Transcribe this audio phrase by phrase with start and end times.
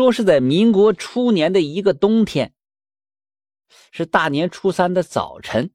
[0.00, 2.54] 说是在民国初年的一个冬天，
[3.92, 5.74] 是大年初三的早晨。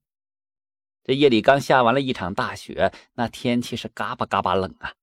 [1.04, 4.96] 这夜里刚下完了一场大雪，那天气是嘎巴嘎巴冷啊。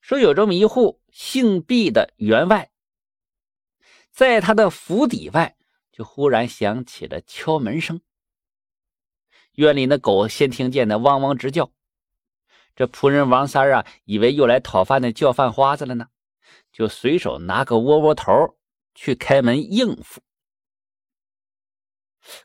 [0.00, 2.72] 说有这么一户姓毕的员外，
[4.10, 5.56] 在他的府邸外，
[5.92, 8.00] 就忽然响起了敲门声。
[9.52, 11.70] 院里的狗先听见的汪汪直叫，
[12.74, 16.08] 这仆人王三啊，以为又来讨饭的叫饭花子了呢，
[16.78, 18.56] 就随手拿个窝窝头
[18.94, 20.20] 去开门应付。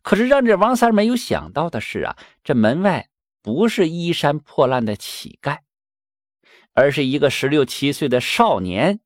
[0.02, 3.09] 可是让这王三没有想到的是啊，这门外
[3.44, 5.59] 不是衣衫破烂的乞丐，
[6.73, 9.02] 而是一个十六七岁的少年。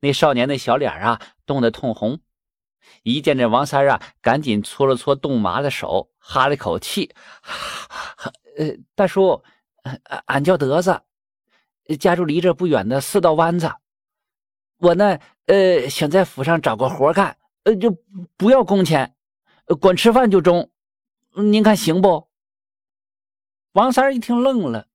[0.00, 2.20] 那少年的小脸啊，冻得通红。
[3.04, 7.14] 一见这王三啊，赶紧搓了搓冻麻的手，哈了口气
[8.58, 9.42] ：“呃，大叔，
[10.26, 11.00] 俺叫德子，
[11.98, 13.72] 家住离这不远的四道湾子。
[14.82, 17.96] 我呢，呃，想在府上找个活干，呃，就
[18.36, 19.14] 不要工钱，
[19.80, 20.72] 管吃饭就中。
[21.36, 22.28] 您看行不？”
[23.74, 24.88] 王三一听愣了：“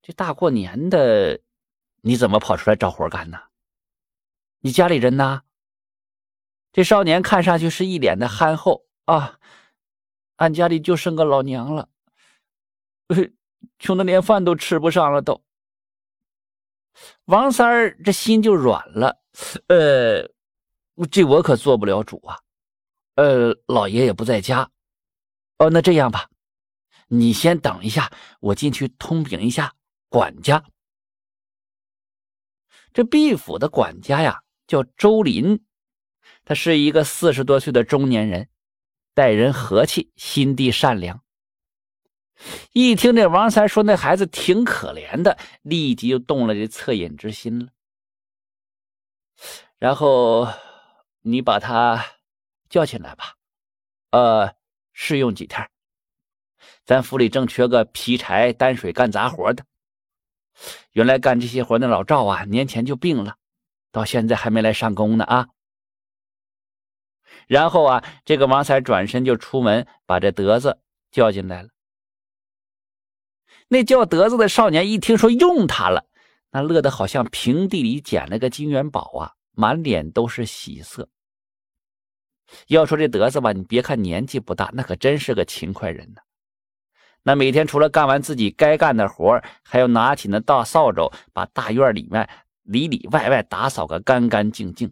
[0.00, 1.40] 这大过年的，
[2.02, 3.38] 你怎么跑出来找活干呢？
[4.60, 5.42] 你家里人呢？”
[6.72, 9.40] 这少年看上去是一脸的憨厚啊，
[10.36, 11.88] 俺家里就剩个老娘了，
[13.80, 15.42] 穷的连饭都吃不上了都。
[17.26, 19.20] 王三儿这心就软了，
[19.68, 20.28] 呃，
[21.10, 22.38] 这我可做不了主啊，
[23.16, 24.70] 呃，老爷也不在家，
[25.58, 26.28] 哦，那这样吧，
[27.08, 29.74] 你先等一下，我进去通禀一下
[30.08, 30.64] 管家。
[32.92, 35.64] 这毕府的管家呀，叫周林。
[36.44, 38.48] 他是一个四十多岁的中年人，
[39.14, 41.22] 待人和气，心地善良。
[42.72, 47.68] 一听这王三说那孩子挺可怜的，立即就动了这恻隐之心了。
[49.78, 50.48] 然后
[51.22, 52.04] 你把他
[52.68, 53.34] 叫进来吧，
[54.10, 54.54] 呃，
[54.92, 55.68] 试用几天。
[56.84, 59.64] 咱府里正缺个劈柴、担水、干杂活的。
[60.92, 63.36] 原来干这些活的老赵啊，年前就病了，
[63.92, 65.48] 到现在还没来上工呢啊。
[67.46, 70.80] 然后啊，这个王三转身就出门，把这德子
[71.10, 71.68] 叫进来了。
[73.68, 76.06] 那叫德子的少年一听说用他了，
[76.50, 81.08] 那乐得好像平地里捡了个金元宝啊，满脸都是喜色。
[82.68, 86.22] 要说这德子吧，你别看年纪不大，那可真是个勤快人呢。
[87.22, 92.26] 那每天除了干完自己该干的活还要拿起那大扫帚，把大院里面
[92.62, 94.90] 里里外外打扫个干干净净。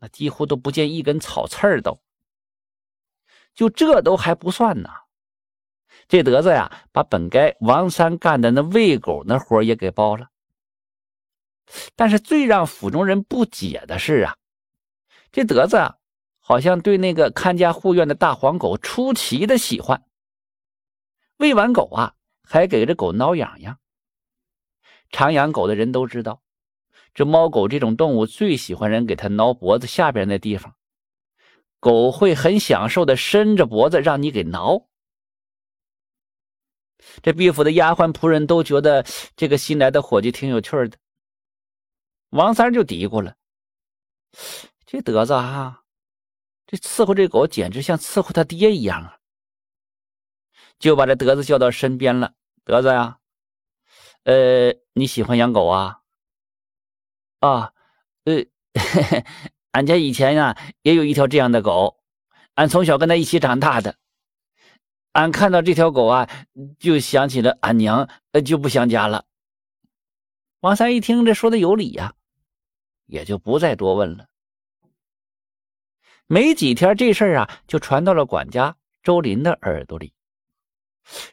[0.00, 1.98] 那几乎都不见一根草刺儿，都
[3.54, 4.90] 就这都还不算呢。
[6.08, 10.28] 这德子呀，把本该王三干的那喂狗那活也给包了。
[11.96, 14.36] 但是最让府中人不解的是啊，
[15.30, 15.96] 这德子啊，
[16.40, 20.02] 好像对那个看家护院的大黄狗出奇的喜欢。
[21.38, 23.78] 喂完狗啊，还给这狗挠痒痒。
[25.10, 26.42] 常养狗的人都知道。
[27.14, 30.74] 这猫狗这种动物最喜欢人给它挠脖子下边那地方，
[31.78, 34.86] 狗会很享受的伸着脖子让你给挠。
[37.22, 39.04] 这毕府的丫鬟仆人都觉得
[39.36, 40.96] 这个新来的伙计挺有趣的。
[42.30, 43.34] 王三就嘀咕了
[44.86, 45.82] ：“这德子啊，
[46.66, 49.18] 这伺候这狗简直像伺候他爹一样啊！”
[50.78, 53.18] 就把这德子叫到身边了：“德子呀，
[54.24, 56.00] 呃，你喜欢养狗啊？”
[57.40, 57.72] 啊，
[58.24, 58.44] 呃，
[59.72, 62.02] 俺家以前呀也有一条这样的狗，
[62.54, 63.96] 俺从小跟它一起长大的。
[65.12, 66.28] 俺看到这条狗啊，
[66.78, 69.26] 就想起了俺娘，呃就不想家了。
[70.60, 72.14] 王三一听这说的有理呀，
[73.06, 74.26] 也就不再多问了。
[76.26, 80.14] 没几天，这事儿啊就传到了管家周林的耳朵里。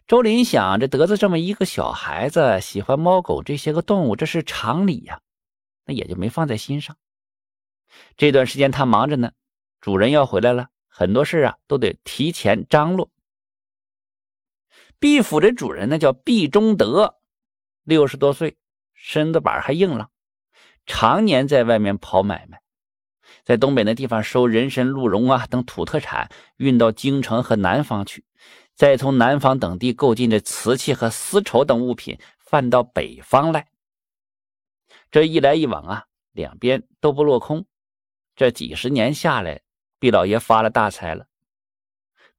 [0.08, 5.22] 周林想着，德子这么一个小孩子，喜欢猫狗这些个动物，这是常理呀。
[5.86, 6.98] 那也就没放在心上。
[8.18, 9.32] 这段时间他忙着呢，
[9.80, 13.10] 主人要回来了，很多事啊都得提前张罗。
[15.00, 17.16] 毕府的主人呢叫毕忠德，
[17.84, 18.58] 六十多岁，
[18.94, 20.12] 身子板还硬朗，
[20.86, 22.62] 常年在外面跑买卖，
[23.46, 28.26] 在东北那地方收人参、鹿茸啊等土特产，运到京城和南方去，
[28.76, 33.68] 再从南方等地购进的瓷器和丝绸等物品，贩到北方来。
[35.12, 37.66] 这一来一往啊，两边都不落空。
[38.36, 39.62] 这几十年下来，
[39.98, 41.29] 毕老爷发了大财了。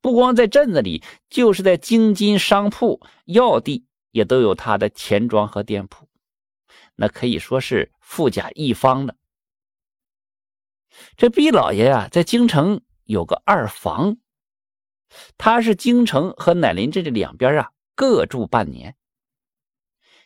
[0.01, 6.09] 不光在镇子里，就是在京津商铺、要地也都有他的钱庄和店铺，
[6.97, 9.15] 那可以说是富甲一方了。
[11.17, 14.17] 这毕老爷呀，在京城有个二房，
[15.39, 18.97] 他是京城和乃林镇这两边啊各住半年。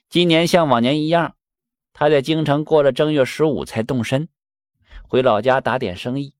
[0.09, 1.37] 今年像往年一样，
[1.93, 4.29] 他在京城过了正月十五才动身，
[5.09, 6.35] 回老家打点生意。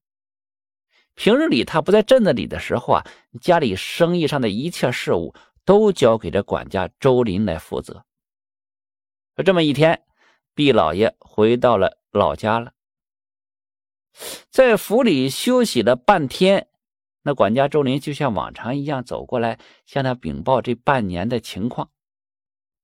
[1.15, 3.07] 平日里他不在镇子里的时候啊，
[3.41, 5.35] 家里生意上的一切事务
[5.65, 8.05] 都交给这管家周林来负责。
[9.37, 10.05] 就这么一天，
[10.55, 12.73] 毕老爷回到了老家了，
[14.51, 16.69] 在府里休息了半天，
[17.23, 21.91] 那管家周林就像往常一样走过来，向他禀报这半年的情况。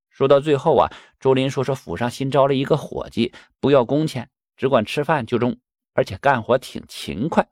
[0.09, 5.57] 说到最后啊，周林说：“说府上新招了一个伙计，不要工钱，只管吃饭就中，
[5.93, 7.47] 而且干活挺勤快。”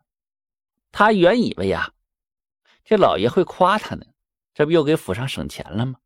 [0.91, 1.93] 他原以为呀，
[2.83, 4.05] 这老爷会夸他呢，
[4.53, 5.99] 这不又给府上省钱了吗？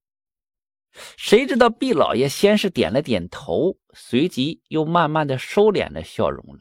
[1.18, 6.60] 谁知道毕老爷先是点了点头，随即又慢慢的收敛了笑容了。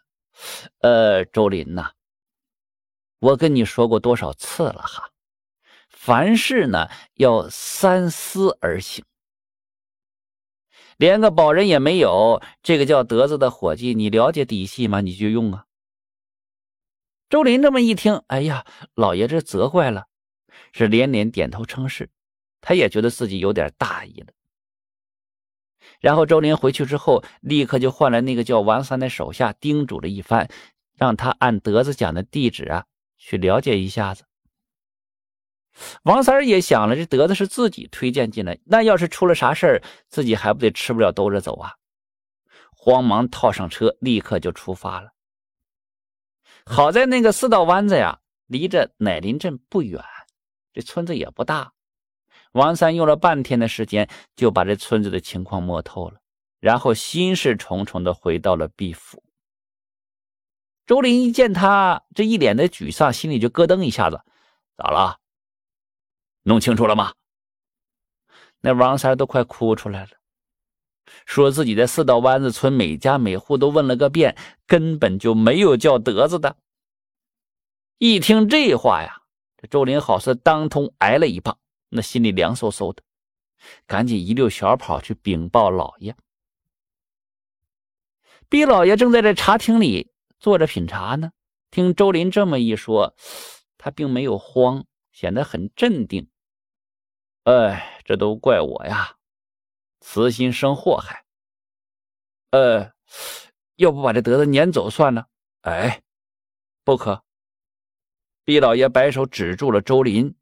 [0.81, 1.91] 呃，周林呐，
[3.19, 5.11] 我跟你说过多少次了哈，
[5.91, 9.05] 凡事呢要三思而行。
[10.97, 15.03] 连个保人也没有，这个叫德子的伙计，你了解底细吗？
[15.03, 15.67] 你就用啊。
[17.33, 20.05] 周林这么一听，哎呀，老爷这责怪了，
[20.75, 22.11] 是连连点头称是。
[22.61, 24.27] 他也觉得自己有点大意了。
[25.99, 30.51] 然后周林回去之后，立刻就换了那个叫王三的手下，叮嘱了一番，
[30.95, 32.85] 让他按德子讲的地址啊
[33.17, 34.25] 去了解一下子。
[36.03, 41.77] 王三也想了，这德子是自己推荐进来，那要是出了啥事儿，自己还不得吃不了兜着走啊？
[42.77, 45.12] 慌忙套上车，立刻就出发了。
[46.65, 50.03] 好在那个四道湾子呀，离着乃林镇不远，
[50.73, 51.73] 这村子也不大。
[52.53, 56.21] 王三用了半天的时间，就把这村子的情况摸透了，
[56.61, 59.23] 然后心事重重的回到了毕府。
[60.87, 64.21] 周林一见他这一脸的沮丧，心里就咯噔一下子，
[64.77, 65.19] 咋了？
[66.43, 67.15] 弄清楚了吗？
[68.61, 70.11] 那王三都快哭出来了。
[71.27, 76.57] 说自己在四道湾子村每家每户都问了个遍，根本就没有叫德子的。
[77.99, 79.23] 一听这话呀，
[79.57, 81.59] 这周林好似当头挨了一棒，
[81.89, 83.03] 那心里凉飕飕的，
[83.87, 86.17] 赶紧一溜小跑去禀报老爷。
[88.49, 91.33] 毕老爷正在这茶厅里坐着品茶呢，
[91.71, 93.15] 听周林这么一说，
[93.79, 96.29] 他并没有慌，显得很镇定。
[97.45, 99.17] 哎，这都怪我呀。
[100.03, 101.25] 慈心生祸害。
[102.51, 102.93] 呃，
[103.77, 105.29] 要不把这德子撵走算了？
[105.63, 106.03] 哎，
[106.85, 107.23] 不可！
[108.45, 110.35] 毕老爷摆手止住了周林。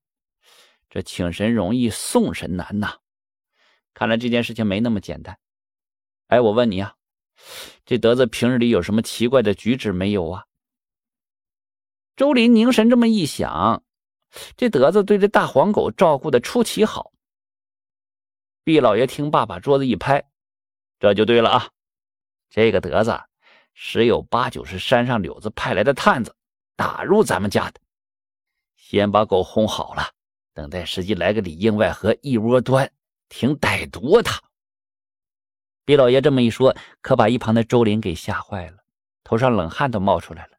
[0.89, 2.97] 这请神容易送神难呐，
[3.95, 5.39] 看来这件事情没那么简单。
[6.29, 6.97] 哎，我问你啊，
[7.85, 10.47] 这德子平日里有什么奇怪的举止没有啊？
[12.17, 13.85] 周林凝神这么一想，
[14.57, 17.13] 这德子对这大黄狗照顾的出奇好。
[18.71, 20.31] 毕老爷听罢，把桌子一拍
[21.01, 21.71] ：“这就对了啊！
[22.51, 23.21] 这个德子
[23.75, 26.37] 十有八九是山上柳子派来的探子，
[26.77, 27.81] 打入咱们家的。
[28.77, 30.13] 先把狗哄好了，
[30.55, 32.89] 等待时机来个里应外合，一窝端，
[33.29, 34.41] 挺歹毒啊！”他
[35.85, 38.77] 毕老爷这么一说，可把一旁的周林给吓坏了，
[39.25, 40.53] 头上冷汗都冒出来了，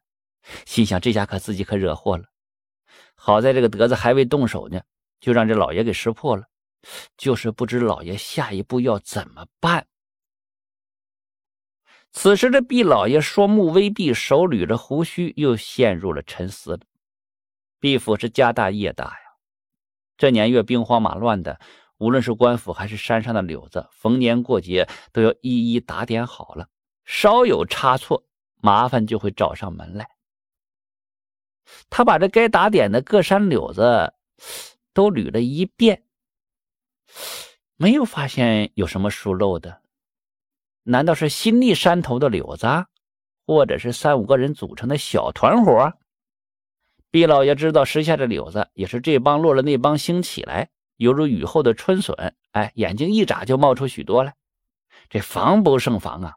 [0.66, 2.26] 心想：这下可自己可惹祸了。
[3.14, 4.82] 好在这个德子还未动手呢，
[5.18, 6.44] 就让这老爷给识破了。
[7.16, 9.86] 就是不知老爷下一步要怎么办。
[12.12, 16.78] 此时的毕老爷双目微闭，手捋着胡须，又陷入了沉思。
[17.80, 19.18] 毕府是家大业大呀，
[20.16, 21.58] 这年月兵荒马乱的，
[21.96, 26.68] 无论是官府还是山上的柳子，逢年过节都要一一打点好了，
[27.04, 28.24] 稍有差错，
[28.60, 30.10] 麻烦就会找上门来。
[31.88, 34.12] 他把这该打点的各山柳子
[34.92, 36.04] 都捋了一遍。
[37.76, 39.82] 没有发现有什么疏漏的，
[40.84, 42.66] 难道是新立山头的柳子，
[43.46, 45.92] 或者是三五个人组成的小团伙？
[47.10, 54.34] 毕老爷知道时下的柳子也是这帮落了那帮兴起来，犹如雨后的春笋，哎，眼睛一眨就冒出许多来，
[55.10, 56.36] 这防不胜防啊！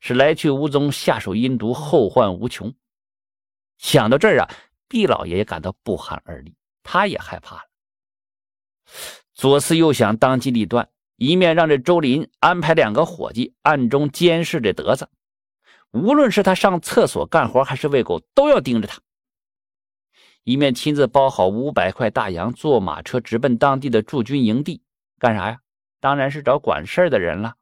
[0.00, 2.74] 是来去无踪，下手阴毒，后患无穷。
[3.78, 4.50] 想到这儿啊，
[4.86, 7.62] 毕老爷也感到不寒而栗，他也害怕了。
[9.34, 15.08] 左思右想，当机立断，一面让这周林安排两个伙计暗中监视这德子，
[15.90, 18.98] 无论是他上厕所干活还是喂狗，都要盯着他；
[20.44, 24.82] 一面亲自包好五百块大洋，坐马车直奔当地的驻军营地，
[25.18, 25.60] 干啥呀？
[26.00, 27.54] 当然是找管事的人了。